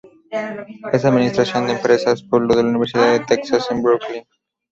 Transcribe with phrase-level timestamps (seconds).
[0.91, 4.25] Es Administración de Empresas por la Universidad de Texas en Brownsville.